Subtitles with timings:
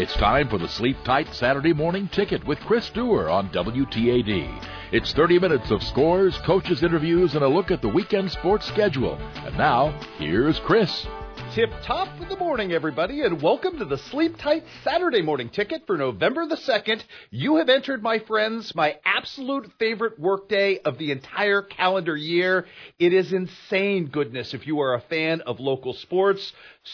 [0.00, 4.79] It's time for the Sleep Tight Saturday Morning Ticket with Chris Dewar on WTAD.
[4.92, 9.14] It's 30 minutes of scores, coaches' interviews, and a look at the weekend sports schedule.
[9.36, 11.06] And now, here's Chris.
[11.54, 15.84] Tip top of the morning, everybody, and welcome to the Sleep Tight Saturday morning ticket
[15.84, 17.02] for November the 2nd.
[17.30, 22.66] You have entered, my friends, my absolute favorite workday of the entire calendar year.
[23.00, 26.52] It is insane goodness if you are a fan of local sports.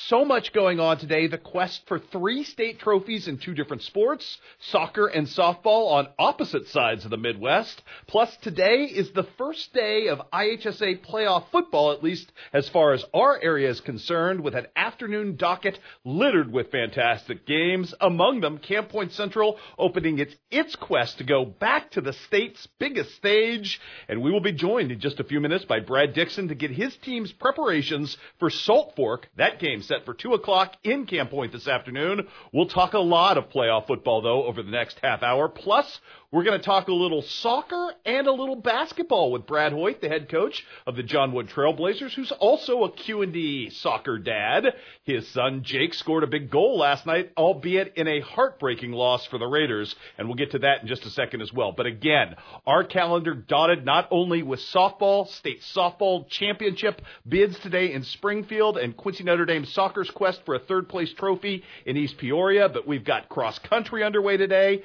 [0.08, 1.26] So much going on today.
[1.26, 6.66] The quest for three state trophies in two different sports, soccer and softball on opposite
[6.68, 7.82] sides of the Midwest.
[8.06, 13.04] Plus, today is the first day of IHSA playoff football, at least as far as
[13.14, 17.94] our area is concerned, with an afternoon docket littered with fantastic games.
[18.00, 22.66] Among them, Camp Point Central opening its its quest to go back to the state's
[22.78, 23.80] biggest stage.
[24.08, 26.70] And we will be joined in just a few minutes by Brad Dixon to get
[26.70, 29.28] his team's preparations for Salt Fork.
[29.36, 32.26] That game set for 2 o'clock in Camp Point this afternoon.
[32.52, 35.48] We'll talk a lot of playoff football, though, over the next half hour.
[35.48, 36.00] Plus,
[36.36, 40.08] we're going to talk a little soccer and a little basketball with Brad Hoyt, the
[40.10, 44.74] head coach of the John Wood Trailblazers, who's also a Q&D soccer dad.
[45.04, 49.38] His son Jake scored a big goal last night, albeit in a heartbreaking loss for
[49.38, 51.72] the Raiders, and we'll get to that in just a second as well.
[51.72, 58.04] But again, our calendar dotted not only with softball, state softball championship bids today in
[58.04, 62.68] Springfield and Quincy Notre Dame soccer's quest for a third place trophy in East Peoria,
[62.68, 64.82] but we've got cross country underway today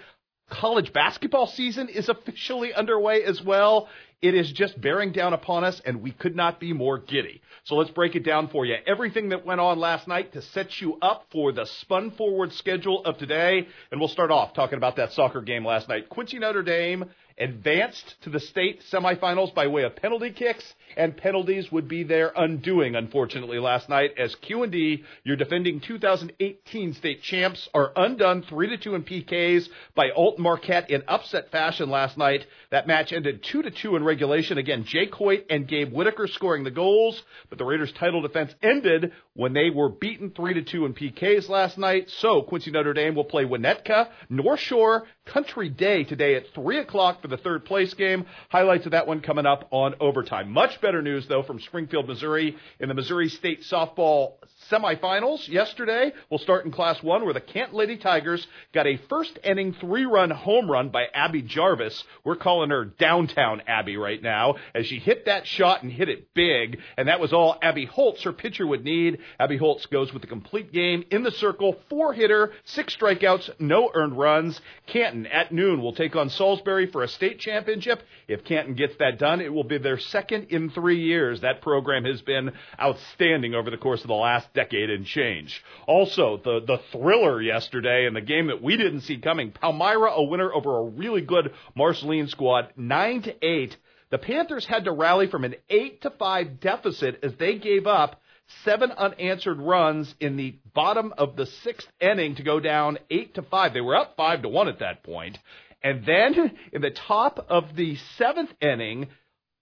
[0.52, 3.88] college basketball season is officially underway as well.
[4.22, 7.42] It is just bearing down upon us, and we could not be more giddy.
[7.64, 8.76] So let's break it down for you.
[8.86, 13.04] Everything that went on last night to set you up for the spun forward schedule
[13.04, 13.68] of today.
[13.92, 16.08] And we'll start off talking about that soccer game last night.
[16.10, 17.06] Quincy Notre Dame
[17.38, 22.32] advanced to the state semifinals by way of penalty kicks, and penalties would be their
[22.36, 29.04] undoing, unfortunately, last night as Q&D, your defending 2018 state champs, are undone 3-2 in
[29.04, 32.46] PKs by Alton Marquette in upset fashion last night.
[32.72, 34.58] That match ended 2 to 2 in regulation.
[34.58, 39.12] Again, Jake Hoyt and Gabe Whitaker scoring the goals, but the Raiders' title defense ended
[39.34, 42.10] when they were beaten 3 to 2 in PKs last night.
[42.10, 47.22] So Quincy Notre Dame will play Winnetka, North Shore, Country Day today at 3 o'clock
[47.22, 48.26] for the third place game.
[48.50, 50.50] Highlights of that one coming up on overtime.
[50.50, 54.36] Much better news, though, from Springfield, Missouri in the Missouri State Softball
[54.70, 56.14] semifinals yesterday.
[56.30, 60.06] We'll start in Class 1 where the Kent Lady Tigers got a first inning three
[60.06, 62.04] run home run by Abby Jarvis.
[62.24, 66.34] We're calling her downtown Abby right now as she hit that shot and hit it
[66.34, 66.80] big.
[66.98, 69.20] And that was all Abby Holtz, her pitcher, would need.
[69.40, 73.90] Abby Holtz goes with the complete game in the circle, four hitter, six strikeouts, no
[73.94, 74.60] earned runs.
[74.88, 78.02] Canton at noon will take on Salisbury for a state championship.
[78.28, 81.42] If Canton gets that done, it will be their second in three years.
[81.42, 85.64] That program has been outstanding over the course of the last decade and change.
[85.88, 90.24] Also, the, the thriller yesterday and the game that we didn't see coming, Palmyra a
[90.24, 93.78] winner over a really good Marceline squad, 9 to 8.
[94.09, 98.22] The Panthers had to rally from an 8 to 5 deficit as they gave up
[98.66, 103.41] seven unanswered runs in the bottom of the sixth inning to go down 8 to
[103.41, 103.73] 5.
[103.73, 105.38] They were up 5 to 1 at that point.
[105.84, 109.07] And then in the top of the seventh inning,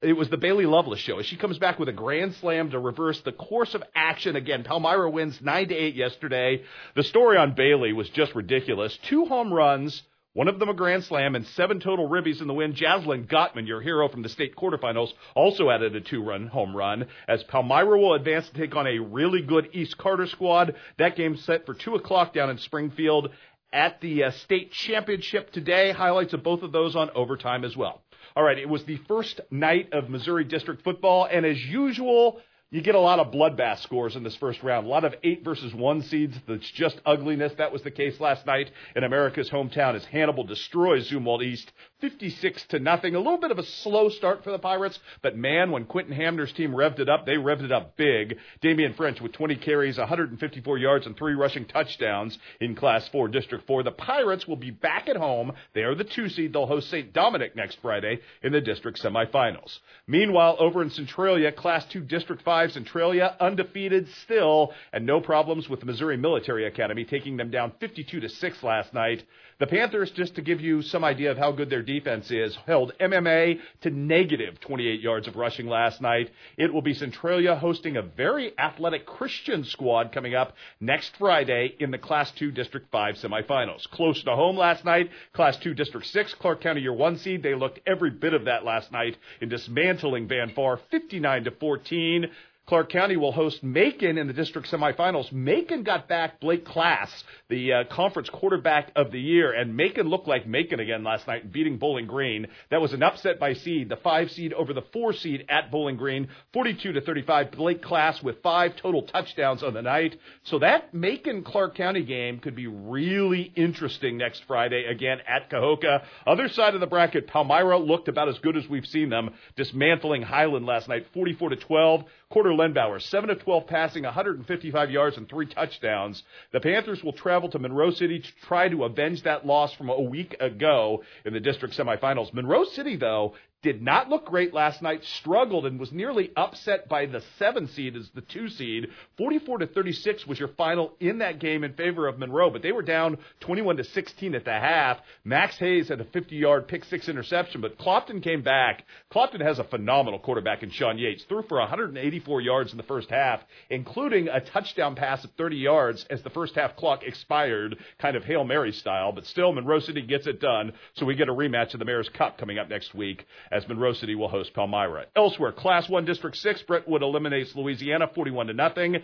[0.01, 1.21] it was the Bailey Loveless show.
[1.21, 4.63] She comes back with a grand slam to reverse the course of action again.
[4.63, 6.63] Palmyra wins nine to eight yesterday.
[6.95, 8.97] The story on Bailey was just ridiculous.
[9.09, 10.01] Two home runs,
[10.33, 12.73] one of them a grand slam, and seven total ribbies in the win.
[12.73, 17.07] Jaslyn Gottman, your hero from the state quarterfinals, also added a two-run home run.
[17.27, 20.75] As Palmyra will advance to take on a really good East Carter squad.
[20.97, 23.31] That game's set for two o'clock down in Springfield
[23.73, 25.91] at the uh, state championship today.
[25.91, 28.01] Highlights of both of those on overtime as well.
[28.35, 32.39] All right, it was the first night of Missouri District football, and as usual,
[32.71, 34.85] you get a lot of bloodbath scores in this first round.
[34.85, 36.37] A lot of eight versus one seeds.
[36.47, 37.51] That's just ugliness.
[37.57, 41.71] That was the case last night in America's hometown as Hannibal destroys Zumwalt East
[42.01, 43.15] 56 to nothing.
[43.15, 46.51] A little bit of a slow start for the Pirates, but man, when Quentin Hamner's
[46.53, 48.37] team revved it up, they revved it up big.
[48.61, 53.65] Damian French with 20 carries, 154 yards, and three rushing touchdowns in Class 4, District
[53.67, 53.83] 4.
[53.83, 55.51] The Pirates will be back at home.
[55.73, 56.53] They are the two seed.
[56.53, 57.11] They'll host St.
[57.13, 59.79] Dominic next Friday in the district semifinals.
[60.07, 65.79] Meanwhile, over in Centralia, Class 2, District 5, Centralia undefeated still, and no problems with
[65.79, 69.23] the Missouri Military Academy taking them down 52 to 6 last night.
[69.59, 72.93] The Panthers, just to give you some idea of how good their defense is, held
[72.97, 76.29] MMA to negative 28 yards of rushing last night.
[76.55, 81.91] It will be Centralia hosting a very athletic Christian squad coming up next Friday in
[81.91, 83.83] the Class 2 District 5 semifinals.
[83.91, 87.43] Close to home last night, Class 2 District 6, Clark County, your one seed.
[87.43, 92.31] They looked every bit of that last night in dismantling Van Far 59 to 14.
[92.69, 95.31] Clark County will host Macon in the district semifinals.
[95.31, 97.09] Macon got back Blake Class,
[97.49, 101.51] the uh, conference quarterback of the year, and Macon looked like Macon again last night,
[101.51, 102.45] beating Bowling Green.
[102.69, 105.97] That was an upset by seed, the five seed over the four seed at Bowling
[105.97, 107.53] Green, 42 to 35.
[107.53, 110.15] Blake Class with five total touchdowns on the night.
[110.43, 116.03] So that Macon Clark County game could be really interesting next Friday again at Kahoka.
[116.27, 120.21] Other side of the bracket, Palmyra looked about as good as we've seen them, dismantling
[120.21, 122.03] Highland last night, 44 to 12.
[122.31, 126.21] Quarter Lenbauer, 7 of 12 passing, 155 yards and three touchdowns.
[126.51, 129.99] The Panthers will travel to Monroe City to try to avenge that loss from a
[129.99, 132.31] week ago in the district semifinals.
[132.31, 137.05] Monroe City, though, did not look great last night, struggled and was nearly upset by
[137.05, 138.87] the seven seed as the two seed.
[139.17, 142.71] 44 to 36 was your final in that game in favor of Monroe, but they
[142.71, 144.97] were down 21 to 16 at the half.
[145.25, 148.83] Max Hayes had a 50 yard pick six interception, but Clopton came back.
[149.11, 153.09] Clopton has a phenomenal quarterback in Sean Yates, threw for 184 yards in the first
[153.09, 158.15] half, including a touchdown pass of 30 yards as the first half clock expired, kind
[158.15, 160.71] of Hail Mary style, but still Monroe City gets it done.
[160.95, 163.93] So we get a rematch of the Mayor's Cup coming up next week as Monroe
[163.93, 165.05] City will host Palmyra.
[165.15, 168.97] Elsewhere, Class 1 District 6, Brentwood eliminates Louisiana 41 to nothing.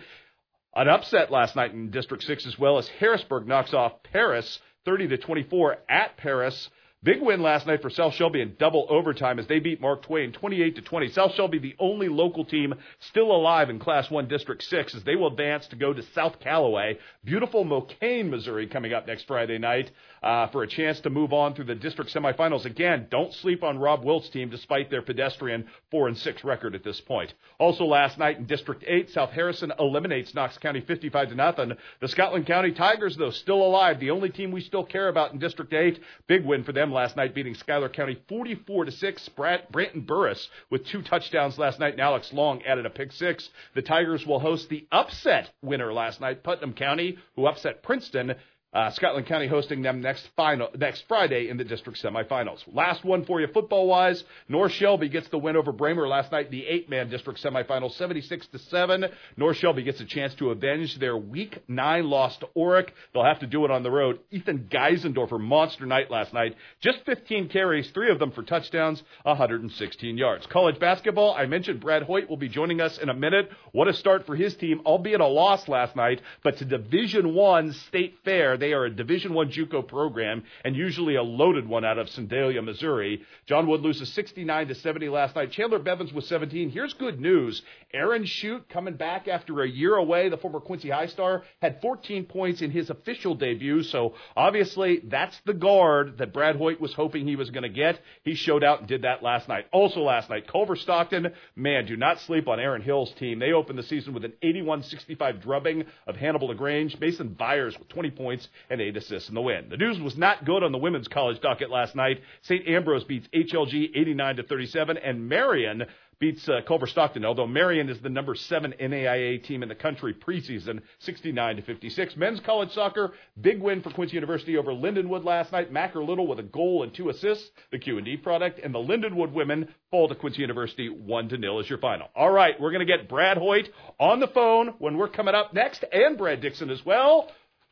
[0.75, 5.07] An upset last night in District 6 as well as Harrisburg knocks off Paris 30
[5.09, 6.69] to 24 at Paris.
[7.05, 10.31] Big win last night for South Shelby in double overtime as they beat Mark Twain
[10.31, 11.09] 28 to 20.
[11.09, 15.15] South Shelby, the only local team still alive in Class 1 District 6 as they
[15.15, 16.97] will advance to go to South Callaway.
[17.23, 19.91] Beautiful Mokane, Missouri coming up next Friday night
[20.23, 22.65] uh, for a chance to move on through the district semifinals.
[22.65, 26.83] Again, don't sleep on Rob Wilt's team despite their pedestrian 4 and 6 record at
[26.83, 27.31] this point.
[27.59, 31.73] Also last night in District 8, South Harrison eliminates Knox County 55 to nothing.
[32.01, 33.99] The Scotland County Tigers, though, still alive.
[33.99, 35.99] The only team we still care about in District 8.
[36.25, 39.29] Big win for them last night, beating Schuyler County 44 to 6.
[39.37, 43.49] Branton Burris with two touchdowns last night, and Alex Long added a pick six.
[43.75, 48.35] The Tigers will host the upset winner last night, Putnam County, who upset Princeton
[48.75, 52.59] uh, Scotland County hosting them next final next Friday in the district semifinals.
[52.73, 54.21] Last one for you, football wise.
[54.49, 57.93] North Shelby gets the win over Braymer last night, in the eight man district semifinals,
[57.93, 59.05] 76 to seven.
[59.37, 62.89] North Shelby gets a chance to avenge their week nine loss to Orrick.
[63.13, 64.19] They'll have to do it on the road.
[64.29, 66.57] Ethan Geisendorfer, monster night last night.
[66.81, 70.45] Just 15 carries, three of them for touchdowns, 116 yards.
[70.47, 71.33] College basketball.
[71.33, 73.49] I mentioned Brad Hoyt will be joining us in a minute.
[73.71, 77.71] What a start for his team, albeit a loss last night, but to Division One
[77.71, 78.57] State Fair.
[78.57, 82.61] They are a Division One JUCO program and usually a loaded one out of Sedalia,
[82.61, 83.21] Missouri.
[83.45, 85.51] John Wood loses 69 to 70 last night.
[85.51, 86.69] Chandler Bevins was 17.
[86.69, 87.61] Here's good news.
[87.93, 90.29] Aaron Shute coming back after a year away.
[90.29, 93.83] The former Quincy High star had 14 points in his official debut.
[93.83, 97.99] So obviously that's the guard that Brad Hoyt was hoping he was going to get.
[98.23, 99.65] He showed out and did that last night.
[99.71, 103.39] Also last night, Culver Stockton, man, do not sleep on Aaron Hill's team.
[103.39, 106.99] They opened the season with an 81-65 drubbing of Hannibal LaGrange.
[106.99, 109.69] Mason Byers with 20 points and eight assists in the win.
[109.69, 112.21] The news was not good on the women's college docket last night.
[112.41, 112.67] St.
[112.67, 115.85] Ambrose beats HLG 89 to 37, and Marion
[116.19, 117.25] beats uh, Culver Stockton.
[117.25, 122.17] Although Marion is the number seven NAIA team in the country preseason, 69 to 56.
[122.17, 125.71] Men's college soccer, big win for Quincy University over Lindenwood last night.
[125.71, 128.79] Macker Little with a goal and two assists, the Q and D product, and the
[128.79, 132.07] Lindenwood women fall to Quincy University one to nil as your final.
[132.15, 133.69] All right, we're going to get Brad Hoyt
[133.99, 137.29] on the phone when we're coming up next, and Brad Dixon as well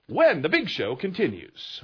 [0.08, 1.82] when the big show continues.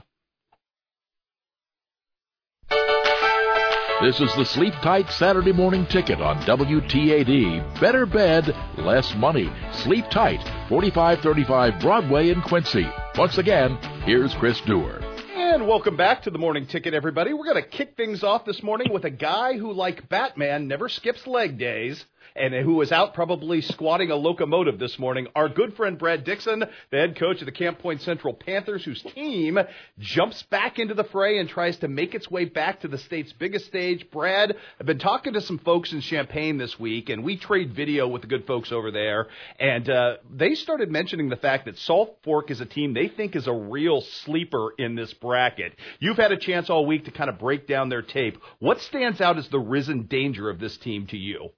[4.01, 7.81] This is the Sleep Tight Saturday morning ticket on WTAD.
[7.81, 9.51] Better bed, less money.
[9.73, 12.87] Sleep Tight, 4535 Broadway in Quincy.
[13.17, 15.01] Once again, here's Chris Dewar.
[15.35, 17.33] And welcome back to the morning ticket, everybody.
[17.33, 20.87] We're going to kick things off this morning with a guy who, like Batman, never
[20.87, 22.05] skips leg days
[22.35, 25.27] and who was out probably squatting a locomotive this morning.
[25.35, 29.01] Our good friend Brad Dixon, the head coach of the Camp Point Central Panthers, whose
[29.01, 29.59] team
[29.99, 33.33] jumps back into the fray and tries to make its way back to the state's
[33.33, 34.09] biggest stage.
[34.11, 38.07] Brad, I've been talking to some folks in Champaign this week, and we trade video
[38.07, 39.27] with the good folks over there,
[39.59, 43.35] and uh, they started mentioning the fact that Salt Fork is a team they think
[43.35, 45.73] is a real sleeper in this bracket.
[45.99, 48.37] You've had a chance all week to kind of break down their tape.
[48.59, 51.49] What stands out as the risen danger of this team to you?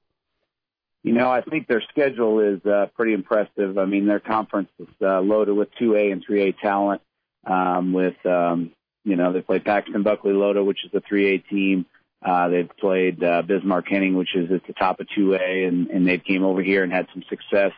[1.04, 3.78] You know, I think their schedule is uh, pretty impressive.
[3.78, 7.02] I mean, their conference is uh, loaded with 2A and 3A talent.
[7.44, 8.72] Um, with, um,
[9.04, 11.88] you know, they play Paxton Buckley Loda, which is a 3A team.
[12.24, 16.08] Uh, they've played uh, Bismarck Henning, which is at the top of 2A, and, and
[16.08, 17.72] they came over here and had some success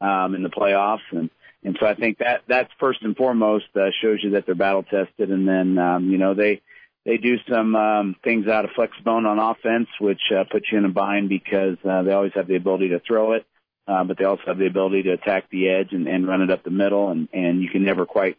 [0.00, 0.98] um, in the playoffs.
[1.10, 1.28] And
[1.62, 4.82] and so I think that that's first and foremost uh, shows you that they're battle
[4.84, 5.30] tested.
[5.30, 6.62] And then um, you know they
[7.06, 10.78] they do some um, things out of flex bone on offense, which uh, puts you
[10.78, 13.46] in a bind because uh, they always have the ability to throw it.
[13.90, 16.50] uh, but they also have the ability to attack the edge and, and run it
[16.50, 18.36] up the middle, and, and you can never quite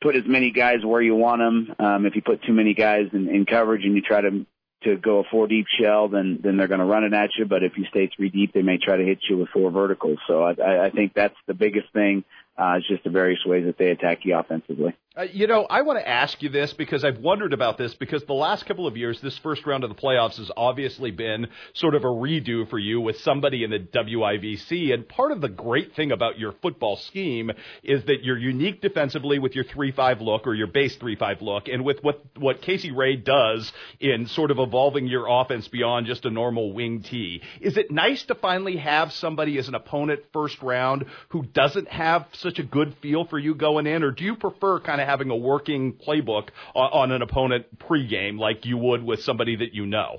[0.00, 1.74] put as many guys where you want them.
[1.78, 4.46] Um, if you put too many guys in, in coverage and you try to
[4.84, 7.46] to go a four deep shell, then then they're going to run it at you.
[7.46, 10.18] But if you stay three deep, they may try to hit you with four verticals.
[10.28, 12.22] So I, I think that's the biggest thing.
[12.56, 14.94] Uh, it's just the various ways that they attack you offensively.
[15.16, 18.24] Uh, you know, I want to ask you this because I've wondered about this because
[18.24, 21.94] the last couple of years, this first round of the playoffs has obviously been sort
[21.94, 24.92] of a redo for you with somebody in the WIVC.
[24.92, 27.52] And part of the great thing about your football scheme
[27.84, 31.84] is that you're unique defensively with your 3-5 look or your base 3-5 look and
[31.84, 36.30] with what, what Casey Ray does in sort of evolving your offense beyond just a
[36.30, 37.40] normal wing T.
[37.60, 42.26] Is it nice to finally have somebody as an opponent first round who doesn't have
[42.32, 45.08] such a good feel for you going in or do you prefer kind of of
[45.08, 49.74] having a working playbook on, on an opponent pregame like you would with somebody that
[49.74, 50.18] you know.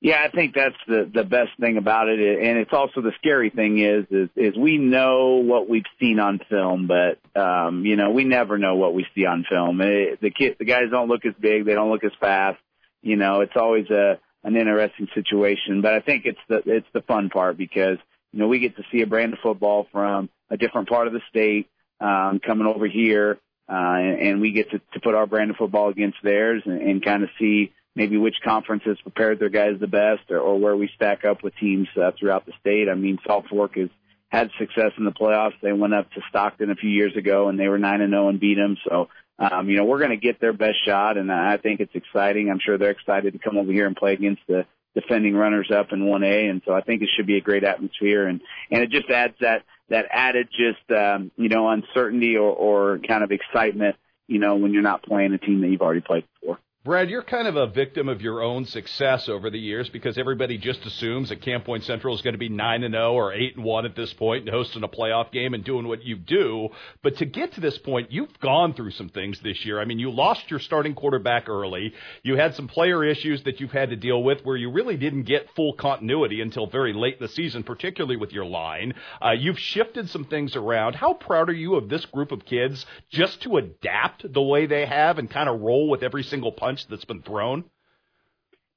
[0.00, 3.48] Yeah, I think that's the the best thing about it, and it's also the scary
[3.48, 8.10] thing is is is we know what we've seen on film, but um, you know
[8.10, 9.80] we never know what we see on film.
[9.80, 12.58] It, the kid, the guys don't look as big, they don't look as fast.
[13.00, 17.00] You know, it's always a an interesting situation, but I think it's the it's the
[17.00, 17.96] fun part because
[18.32, 21.14] you know we get to see a brand of football from a different part of
[21.14, 21.68] the state
[22.00, 25.56] um, coming over here uh, and, and we get to, to put our brand of
[25.56, 29.80] football against theirs and, and kind of see maybe which conference has prepared their guys
[29.80, 32.88] the best or, or where we stack up with teams uh, throughout the state.
[32.88, 33.88] I mean, Salt Fork has
[34.28, 35.54] had success in the playoffs.
[35.62, 38.28] They went up to Stockton a few years ago and they were 9 and 0
[38.28, 38.76] and beat them.
[38.88, 39.08] So,
[39.38, 42.50] um, you know, we're going to get their best shot and I think it's exciting.
[42.50, 45.92] I'm sure they're excited to come over here and play against the defending runners up
[45.92, 46.50] in 1A.
[46.50, 49.34] And so I think it should be a great atmosphere and, and it just adds
[49.40, 54.56] that, that added just um, you know uncertainty or, or kind of excitement, you know,
[54.56, 56.58] when you're not playing a team that you've already played before.
[56.86, 60.56] Brad, you're kind of a victim of your own success over the years because everybody
[60.56, 63.56] just assumes that Camp Point Central is going to be 9 and 0 or 8
[63.56, 66.68] and 1 at this point and hosting a playoff game and doing what you do.
[67.02, 69.80] But to get to this point, you've gone through some things this year.
[69.80, 71.92] I mean, you lost your starting quarterback early.
[72.22, 75.24] You had some player issues that you've had to deal with where you really didn't
[75.24, 78.94] get full continuity until very late in the season, particularly with your line.
[79.20, 80.94] Uh, you've shifted some things around.
[80.94, 84.86] How proud are you of this group of kids just to adapt the way they
[84.86, 86.75] have and kind of roll with every single punch?
[86.76, 87.64] Punch that's been thrown?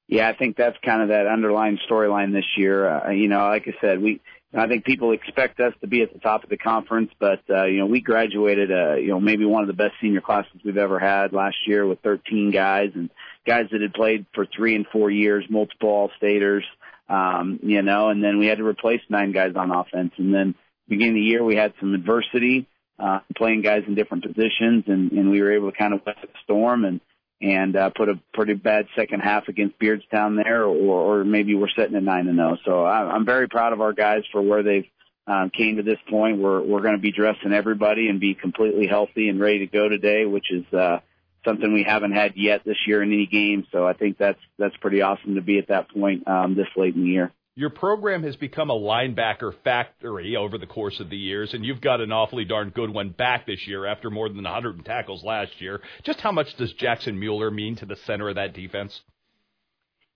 [0.08, 2.88] Yeah, I think that's kind of that underlying storyline this year.
[2.88, 4.20] Uh, you know, like I said, we
[4.52, 7.66] I think people expect us to be at the top of the conference, but uh,
[7.66, 10.76] you know, we graduated uh, you know, maybe one of the best senior classes we've
[10.76, 13.10] ever had last year with 13 guys and
[13.46, 16.64] guys that had played for 3 and 4 years, multiple all-staters,
[17.08, 20.56] um, you know, and then we had to replace nine guys on offense and then
[20.88, 22.66] beginning of the year we had some adversity
[22.98, 26.18] uh playing guys in different positions and and we were able to kind of weather
[26.22, 27.00] the storm and
[27.40, 31.70] and uh, put a pretty bad second half against Beardstown there, or, or maybe we're
[31.76, 32.56] sitting at nine and zero.
[32.56, 32.62] Oh.
[32.64, 34.86] So I, I'm very proud of our guys for where they've
[35.26, 36.38] um, came to this point.
[36.38, 39.88] We're we're going to be dressing everybody and be completely healthy and ready to go
[39.88, 40.98] today, which is uh,
[41.44, 43.66] something we haven't had yet this year in any game.
[43.72, 46.94] So I think that's that's pretty awesome to be at that point um, this late
[46.94, 47.32] in the year.
[47.60, 51.82] Your program has become a linebacker factory over the course of the years, and you've
[51.82, 55.60] got an awfully darn good one back this year after more than 100 tackles last
[55.60, 55.82] year.
[56.02, 58.98] Just how much does Jackson Mueller mean to the center of that defense?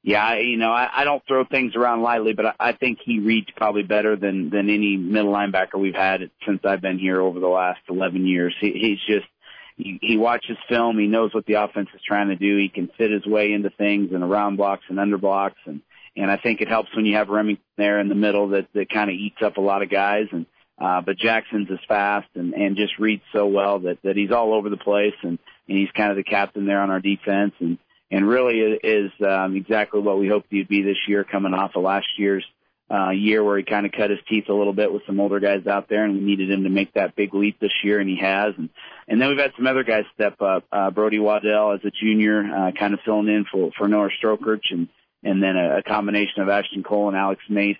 [0.02, 3.20] Yeah, you know, I, I don't throw things around lightly, but I, I think he
[3.20, 7.40] reads probably better than than any middle linebacker we've had since I've been here over
[7.40, 8.54] the last 11 years.
[8.58, 9.30] He, he's just
[9.76, 10.98] he, he watches film.
[10.98, 12.56] He knows what the offense is trying to do.
[12.56, 15.82] He can fit his way into things and around blocks and under blocks and
[16.16, 18.90] and I think it helps when you have Remington there in the middle that that
[18.90, 20.26] kind of eats up a lot of guys.
[20.32, 20.46] And
[20.78, 24.54] uh, but Jackson's is fast and and just reads so well that that he's all
[24.54, 27.78] over the place and and he's kind of the captain there on our defense and
[28.10, 31.82] and really is um, exactly what we hoped he'd be this year, coming off of
[31.82, 32.44] last year's
[32.90, 35.40] uh, year where he kind of cut his teeth a little bit with some older
[35.40, 38.08] guys out there, and we needed him to make that big leap this year, and
[38.08, 38.54] he has.
[38.58, 38.68] And
[39.08, 40.64] and then we've had some other guys step up.
[40.70, 44.70] Uh, Brody Waddell as a junior, uh, kind of filling in for for Noah Strokerch,
[44.70, 44.88] and
[45.24, 47.76] and then a, a combination of Ashton Cole and Alex Mace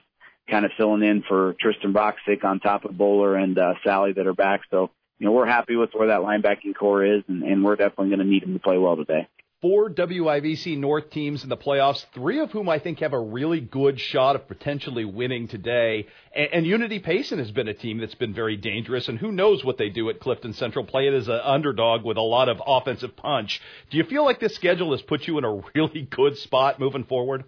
[0.50, 4.26] kind of filling in for Tristan Broxick on top of Bowler and uh, Sally that
[4.26, 4.62] are back.
[4.70, 8.08] So, you know, we're happy with where that linebacking corps is, and, and we're definitely
[8.08, 9.28] going to need them to play well today
[9.64, 13.62] four WIVC North teams in the playoffs, three of whom I think have a really
[13.62, 16.06] good shot of potentially winning today.
[16.36, 19.64] And, and Unity Payson has been a team that's been very dangerous, and who knows
[19.64, 20.84] what they do at Clifton Central.
[20.84, 23.62] Play it as an underdog with a lot of offensive punch.
[23.90, 27.04] Do you feel like this schedule has put you in a really good spot moving
[27.04, 27.44] forward?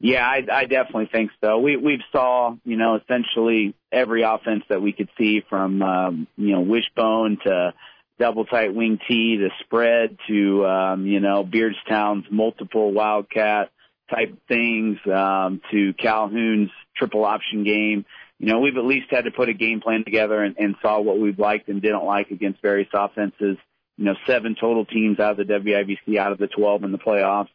[0.00, 1.58] Yeah, I, I definitely think so.
[1.58, 6.50] We we've saw you know essentially every offense that we could see from um, you
[6.50, 7.72] know wishbone to
[8.18, 13.70] double tight wing T to spread to, um, you know, Beardstown's multiple Wildcat,
[14.10, 18.04] type things um, to Calhoun's triple option game.
[18.38, 21.00] You know, we've at least had to put a game plan together and, and saw
[21.00, 23.56] what we've liked and didn't like against various offenses.
[23.96, 26.98] You know, seven total teams out of the WIVC out of the 12 in the
[26.98, 27.48] playoffs.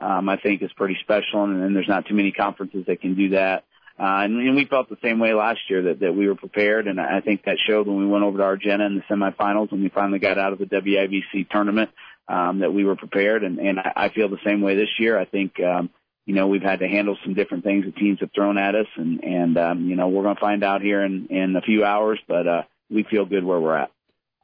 [0.00, 3.14] Um, I think is pretty special, and, and there's not too many conferences that can
[3.14, 3.62] do that.
[3.98, 6.88] Uh, and, and we felt the same way last year that, that we were prepared,
[6.88, 9.82] and I think that showed when we went over to Argenta in the semifinals when
[9.82, 11.90] we finally got out of the WIVC tournament
[12.28, 15.16] um, that we were prepared, and, and I, I feel the same way this year.
[15.16, 15.90] I think um,
[16.26, 18.88] you know we've had to handle some different things that teams have thrown at us,
[18.96, 21.84] and and um, you know we're going to find out here in in a few
[21.84, 23.90] hours, but uh, we feel good where we're at.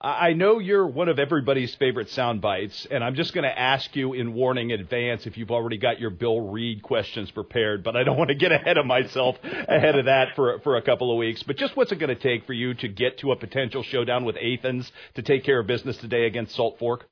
[0.03, 3.95] I know you're one of everybody's favorite sound bites, and I'm just going to ask
[3.95, 8.03] you in warning advance if you've already got your Bill Reed questions prepared, but I
[8.03, 11.19] don't want to get ahead of myself ahead of that for, for a couple of
[11.19, 11.43] weeks.
[11.43, 14.25] But just what's it going to take for you to get to a potential showdown
[14.25, 17.07] with Athens to take care of business today against Salt Fork?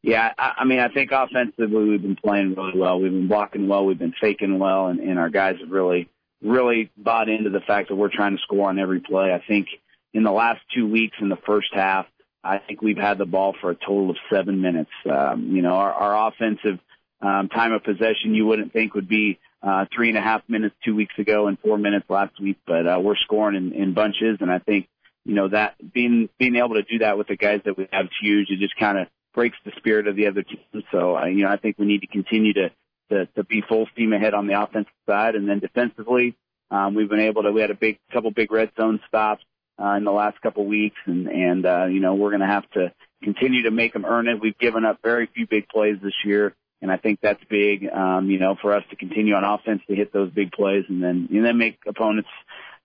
[0.00, 3.00] Yeah, I, I mean, I think offensively we've been playing really well.
[3.00, 3.84] We've been blocking well.
[3.84, 6.08] We've been faking well, and, and our guys have really,
[6.40, 9.34] really bought into the fact that we're trying to score on every play.
[9.34, 9.66] I think–
[10.12, 12.06] in the last two weeks in the first half,
[12.42, 14.90] I think we've had the ball for a total of seven minutes.
[15.10, 16.78] Um, you know, our, our offensive
[17.20, 20.74] um, time of possession you wouldn't think would be uh, three and a half minutes
[20.84, 24.38] two weeks ago and four minutes last week, but uh, we're scoring in, in bunches,
[24.40, 24.88] and I think
[25.26, 28.06] you know that being being able to do that with the guys that we have
[28.06, 28.48] is huge.
[28.48, 30.82] It just kind of breaks the spirit of the other team.
[30.90, 32.70] So uh, you know, I think we need to continue to
[33.10, 36.36] to, to be full steam ahead on the offensive side, and then defensively,
[36.70, 37.52] um, we've been able to.
[37.52, 39.44] We had a big couple big red zone stops
[39.80, 42.68] uh, in the last couple weeks, and and uh, you know we're going to have
[42.72, 44.40] to continue to make them earn it.
[44.40, 47.88] We've given up very few big plays this year, and I think that's big.
[47.90, 51.02] Um, you know, for us to continue on offense to hit those big plays, and
[51.02, 52.28] then and then make opponents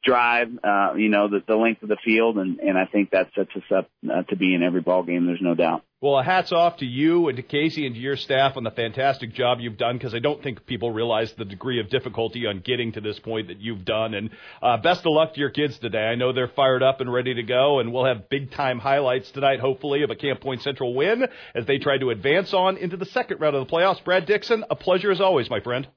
[0.06, 3.32] drive, uh, you know, the, the length of the field, and, and I think that
[3.36, 5.26] sets us up uh, to be in every ball game.
[5.26, 5.84] There's no doubt.
[6.06, 9.34] Well, hats off to you and to Casey and to your staff on the fantastic
[9.34, 12.92] job you've done because I don't think people realize the degree of difficulty on getting
[12.92, 14.14] to this point that you've done.
[14.14, 14.30] And
[14.62, 16.06] uh, best of luck to your kids today.
[16.06, 19.32] I know they're fired up and ready to go, and we'll have big time highlights
[19.32, 22.98] tonight, hopefully, of a Camp Point Central win as they try to advance on into
[22.98, 24.04] the second round of the playoffs.
[24.04, 25.88] Brad Dixon, a pleasure as always, my friend.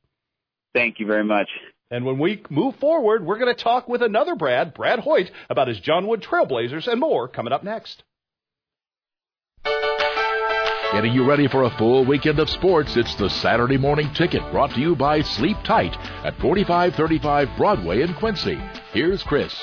[0.72, 1.50] Thank you very much.
[1.90, 5.68] And when we move forward, we're going to talk with another Brad, Brad Hoyt, about
[5.68, 8.04] his John Wood Trailblazers and more coming up next.
[10.90, 14.70] Getting you ready for a full weekend of sports, it's the Saturday Morning Ticket brought
[14.70, 18.58] to you by Sleep Tight at 4535 Broadway in Quincy.
[18.94, 19.54] Here's Chris.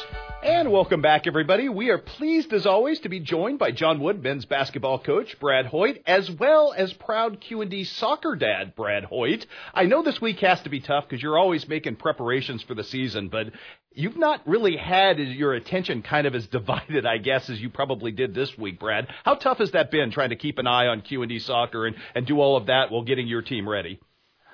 [0.45, 1.69] And welcome back, everybody.
[1.69, 5.65] We are pleased, as always, to be joined by John Wood, men's basketball coach Brad
[5.65, 9.47] Hoyt, as well as proud Q&D soccer dad Brad Hoyt.
[9.73, 12.83] I know this week has to be tough because you're always making preparations for the
[12.83, 13.47] season, but
[13.91, 18.11] you've not really had your attention kind of as divided, I guess, as you probably
[18.11, 19.07] did this week, Brad.
[19.23, 22.27] How tough has that been trying to keep an eye on Q&D soccer and, and
[22.27, 23.99] do all of that while getting your team ready?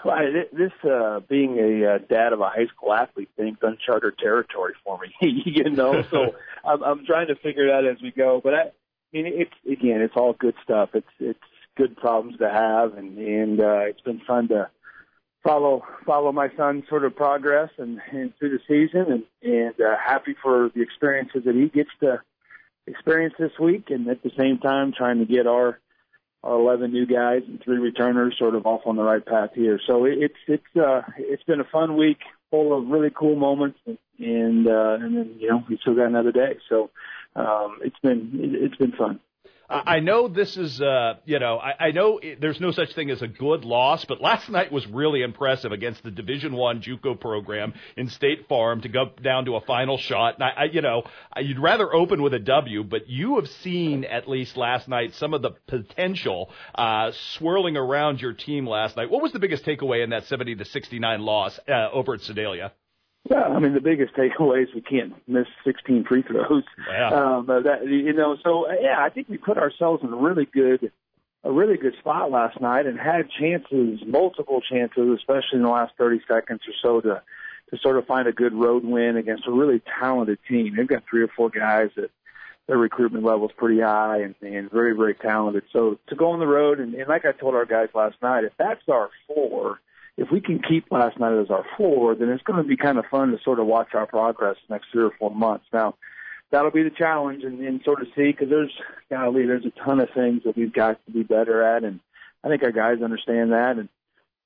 [0.04, 0.18] Well,
[0.52, 5.00] this uh, being a uh, dad of a high school athlete thing's uncharted territory for
[5.00, 5.14] me,
[5.46, 6.04] you know.
[6.10, 6.36] So
[6.66, 8.42] I'm, I'm trying to figure it out as we go.
[8.44, 8.72] But I, I
[9.14, 10.90] mean, it's again, it's all good stuff.
[10.94, 11.40] It's it's
[11.78, 14.70] good problems to have, and and uh, it's been fun to
[15.44, 19.96] follow follow my son's sort of progress and, and through the season, and and uh,
[20.04, 22.22] happy for the experiences that he gets to
[22.88, 25.80] experience this week, and at the same time trying to get our
[26.44, 29.80] our 11 new guys and three returners sort of off on the right path here.
[29.86, 33.98] So it's it's uh it's been a fun week full of really cool moments and
[34.20, 36.58] and, uh, and then you know we still got another day.
[36.70, 36.90] So
[37.36, 39.20] um it's been it's been fun.
[39.72, 43.10] I know this is, uh, you know, I, I know it, there's no such thing
[43.10, 47.18] as a good loss, but last night was really impressive against the Division One JUCO
[47.20, 50.36] program in State Fair to go down to a final shot.
[50.36, 51.04] And I, I, you know,
[51.40, 55.34] you'd rather open with a W, but you have seen at least last night some
[55.34, 59.10] of the potential uh, swirling around your team last night.
[59.10, 62.74] What was the biggest takeaway in that 70 to 69 loss uh, over at Sedalia?
[63.30, 66.64] Yeah, I mean the biggest takeaway is we can't miss 16 free throws.
[66.90, 67.10] Yeah.
[67.10, 70.92] Um, that you know, so yeah, I think we put ourselves in a really good,
[71.44, 75.94] a really good spot last night, and had chances, multiple chances, especially in the last
[75.98, 77.22] 30 seconds or so, to
[77.70, 80.76] to sort of find a good road win against a really talented team.
[80.76, 82.10] They've got three or four guys that
[82.68, 85.64] their recruitment level is pretty high and, and very very talented.
[85.72, 88.46] So to go on the road and, and like I told our guys last night,
[88.46, 89.80] if that's our floor
[90.22, 93.00] if we can keep last night as our floor, then it's going to be kind
[93.00, 95.66] of fun to sort of watch our progress next three or four months.
[95.74, 95.96] Now,
[96.52, 98.72] that'll be the challenge and, and sort of see because there's,
[99.10, 102.00] golly, there's a ton of things that we've got to be better at, and
[102.44, 103.90] I think our guys understand that, and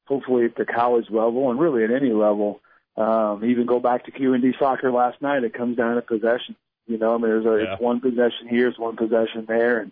[0.05, 2.61] hopefully at the college level and really at any level,
[2.95, 6.55] um, even go back to Q&D soccer last night, it comes down to possession.
[6.87, 7.73] You know, I mean, there's a, yeah.
[7.73, 9.91] it's one possession here, it's one possession there, and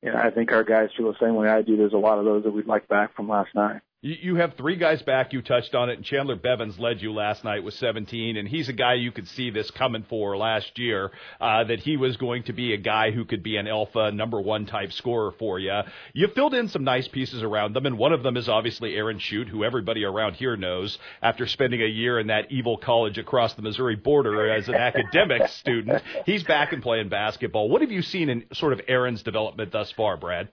[0.00, 1.76] you know, I think our guys feel the same way I do.
[1.76, 3.82] There's a lot of those that we'd like back from last night.
[4.00, 5.32] You have three guys back.
[5.32, 8.68] You touched on it, and Chandler Bevins led you last night with 17, and he's
[8.68, 11.10] a guy you could see this coming for last year.
[11.40, 14.40] Uh, that he was going to be a guy who could be an alpha number
[14.40, 15.80] one type scorer for you.
[16.12, 19.18] You filled in some nice pieces around them, and one of them is obviously Aaron
[19.18, 23.54] Shute, who everybody around here knows after spending a year in that evil college across
[23.54, 26.04] the Missouri border as an academic student.
[26.24, 27.68] He's back and playing basketball.
[27.68, 30.50] What have you seen in sort of Aaron's development thus far, Brad?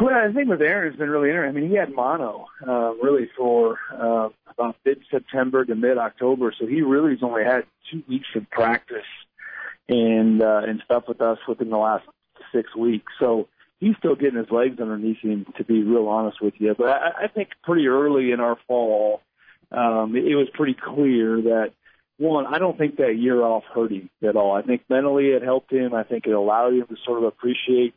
[0.00, 1.56] Well, I think with Aaron has been really interesting.
[1.56, 6.82] I mean, he had mono uh, really for uh, about mid-September to mid-October, so he
[6.82, 8.98] really has only had two weeks of practice
[9.88, 12.04] and uh, and stuff with us within the last
[12.52, 13.12] six weeks.
[13.20, 13.48] So
[13.80, 16.74] he's still getting his legs underneath him, to be real honest with you.
[16.76, 19.20] But I, I think pretty early in our fall,
[19.70, 21.72] um, it was pretty clear that
[22.18, 24.52] one, I don't think that year off hurt him at all.
[24.52, 25.92] I think mentally it helped him.
[25.92, 27.94] I think it allowed him to sort of appreciate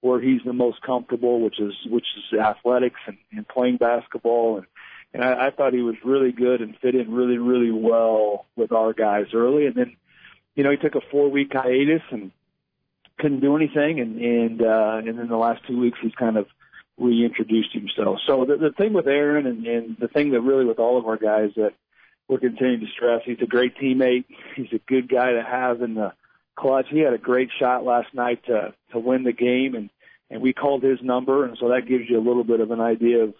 [0.00, 4.58] where he's the most comfortable, which is which is athletics and, and playing basketball.
[4.58, 4.66] And
[5.14, 8.72] and I, I thought he was really good and fit in really really well with
[8.72, 9.66] our guys early.
[9.66, 9.96] And then,
[10.54, 12.30] you know, he took a four week hiatus and
[13.18, 14.00] couldn't do anything.
[14.00, 16.46] And and uh, and then the last two weeks he's kind of
[16.98, 18.20] reintroduced himself.
[18.26, 21.06] So the, the thing with Aaron and, and the thing that really with all of
[21.06, 21.72] our guys that
[22.28, 24.24] we're continuing to stress, he's a great teammate.
[24.56, 26.12] He's a good guy to have in the
[26.56, 26.86] clutch.
[26.90, 29.90] He had a great shot last night to to win the game, and
[30.30, 32.80] and we called his number, and so that gives you a little bit of an
[32.80, 33.34] idea of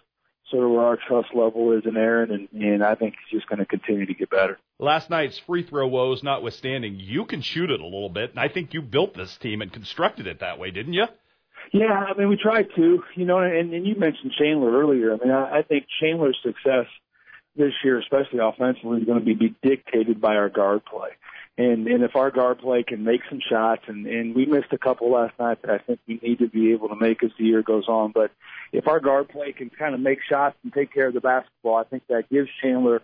[0.49, 3.49] sort of where our trust level is in Aaron, and, and I think he's just
[3.49, 4.57] going to continue to get better.
[4.79, 8.47] Last night's free throw woes notwithstanding, you can shoot it a little bit, and I
[8.47, 11.05] think you built this team and constructed it that way, didn't you?
[11.73, 15.13] Yeah, I mean we tried to, you know, and, and you mentioned Chandler earlier.
[15.13, 16.85] I mean, I, I think Chandler's success
[17.57, 21.09] this year, especially offensively, is going to be, be dictated by our guard play.
[21.57, 24.77] And and if our guard play can make some shots, and and we missed a
[24.77, 27.45] couple last night that I think we need to be able to make as the
[27.45, 28.11] year goes on.
[28.11, 28.31] But
[28.71, 31.75] if our guard play can kind of make shots and take care of the basketball,
[31.75, 33.01] I think that gives Chandler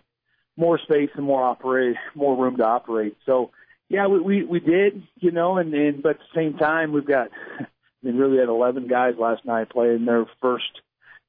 [0.56, 3.16] more space and more operate, more room to operate.
[3.26, 3.50] So
[3.88, 7.06] yeah, we we, we did, you know, and and but at the same time we've
[7.06, 7.66] got, I
[8.02, 10.80] mean, really had 11 guys last night playing their first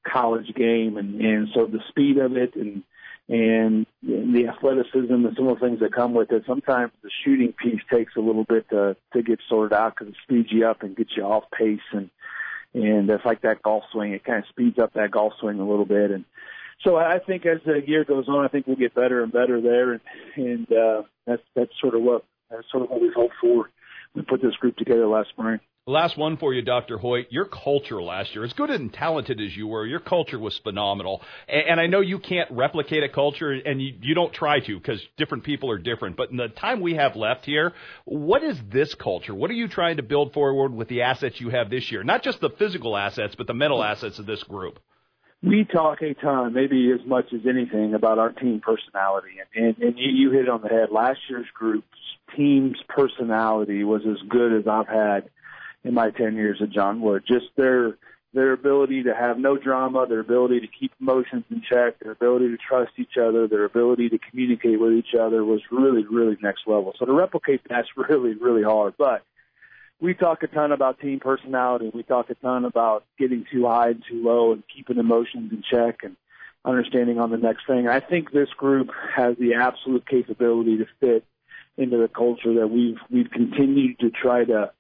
[0.07, 2.83] college game, and and so the speed of it and
[3.27, 6.43] and the athleticism and some of the things that come with it.
[6.45, 10.19] Sometimes the shooting piece takes a little bit to to get sorted out because it
[10.23, 12.09] speeds you up and gets you off pace and
[12.73, 14.13] and it's like that golf swing.
[14.13, 16.25] It kind of speeds up that golf swing a little bit and.
[16.83, 19.61] So I think as the year goes on, I think we'll get better and better
[19.61, 20.01] there, and,
[20.35, 23.69] and uh, that's that's sort of what that's sort of what we hope for.
[24.13, 25.61] We put this group together last spring.
[25.87, 26.97] Last one for you, Dr.
[26.97, 27.27] Hoyt.
[27.29, 31.21] Your culture last year, as good and talented as you were, your culture was phenomenal.
[31.47, 34.99] And, I know you can't replicate a culture, and you, you don't try to because
[35.15, 36.17] different people are different.
[36.17, 37.71] But in the time we have left here,
[38.05, 39.35] what is this culture?
[39.35, 42.03] What are you trying to build forward with the assets you have this year?
[42.03, 44.79] Not just the physical assets, but the mental assets of this group.
[45.43, 49.35] We talk a ton, maybe as much as anything, about our team personality.
[49.55, 50.89] And, and you, you hit on the head.
[50.91, 51.85] Last year's group's
[52.35, 55.29] team's personality was as good as I've had
[55.85, 57.23] in my 10 years at John Wood.
[57.25, 57.97] Just their
[58.33, 62.49] their ability to have no drama, their ability to keep emotions in check, their ability
[62.49, 66.67] to trust each other, their ability to communicate with each other was really, really next
[66.67, 66.93] level.
[66.99, 68.95] So to replicate that's really, really hard.
[68.97, 69.23] But
[70.01, 71.91] we talk a ton about team personality.
[71.93, 75.63] We talk a ton about getting too high and too low and keeping emotions in
[75.71, 76.17] check and
[76.65, 77.87] understanding on the next thing.
[77.87, 81.23] I think this group has the absolute capability to fit
[81.77, 84.71] into the culture that we've we've continued to try to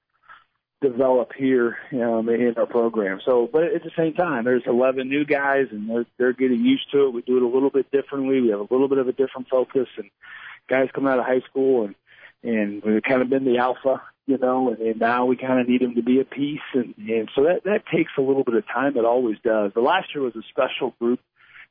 [0.81, 3.19] develop here um, in our program.
[3.25, 6.91] So, but at the same time, there's 11 new guys, and they're they're getting used
[6.91, 7.13] to it.
[7.13, 8.41] We do it a little bit differently.
[8.41, 10.09] We have a little bit of a different focus, and
[10.69, 11.95] guys come out of high school and
[12.43, 15.67] and we've kind of been the alpha, you know, and, and now we kind of
[15.67, 18.55] need them to be a piece, and and so that that takes a little bit
[18.55, 18.97] of time.
[18.97, 19.71] It always does.
[19.73, 21.19] The last year was a special group,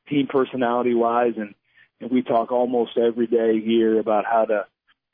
[0.09, 1.55] team personality wise, and
[2.01, 4.65] and we talk almost every day here about how to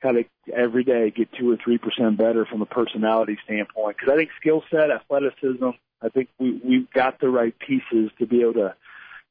[0.01, 3.97] kind of every day get two or three percent better from a personality standpoint.
[3.97, 5.69] Because I think skill set, athleticism,
[6.01, 8.75] I think we we've got the right pieces to be able to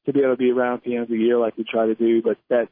[0.05, 1.85] to be able to be around at the end of the year like we try
[1.85, 2.21] to do.
[2.21, 2.69] But that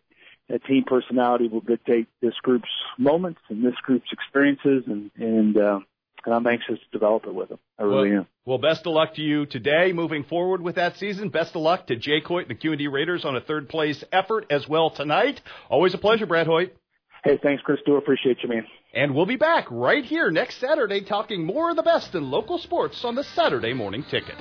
[0.50, 5.86] that team personality will dictate this group's moments and this group's experiences, and and um,
[6.26, 7.60] and I'm anxious to develop it with them.
[7.78, 8.28] I really well, am.
[8.46, 11.30] Well, best of luck to you today, moving forward with that season.
[11.30, 14.48] Best of luck to Jake Hoyt and the QD Raiders on a third place effort
[14.50, 15.42] as well tonight.
[15.70, 16.76] Always a pleasure, Brad Hoyt.
[17.24, 17.80] Hey, thanks, Chris.
[17.86, 18.66] Do appreciate you, man.
[18.94, 22.58] And we'll be back right here next Saturday talking more of the best in local
[22.58, 24.38] sports on the Saturday Morning Ticket.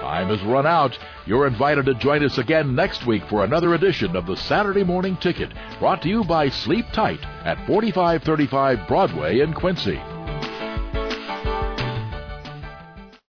[0.00, 0.96] Time has run out.
[1.26, 5.16] You're invited to join us again next week for another edition of the Saturday Morning
[5.16, 5.50] Ticket,
[5.80, 10.00] brought to you by Sleep Tight at 4535 Broadway in Quincy.